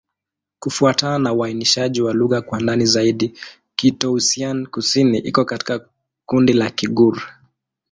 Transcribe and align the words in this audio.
Kufuatana 0.59 1.19
na 1.19 1.33
uainishaji 1.33 2.01
wa 2.01 2.13
lugha 2.13 2.41
kwa 2.41 2.59
ndani 2.61 2.85
zaidi, 2.85 3.33
Kitoussian-Kusini 3.75 5.17
iko 5.17 5.45
katika 5.45 5.89
kundi 6.25 6.53
la 6.53 6.69
Kigur. 6.69 7.21